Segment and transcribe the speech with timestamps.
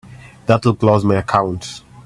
[0.47, 1.83] That'll close my account.